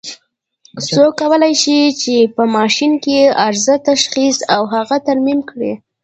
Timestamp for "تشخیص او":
3.89-4.61